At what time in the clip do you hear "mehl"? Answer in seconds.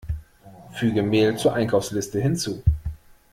1.03-1.37